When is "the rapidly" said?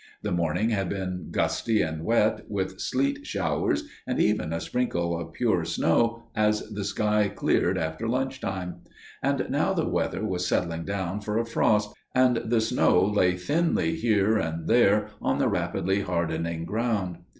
15.37-16.01